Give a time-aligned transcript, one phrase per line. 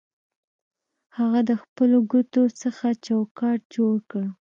[1.17, 4.25] هغه د خپلو ګوتو څخه چوکاټ جوړ کړ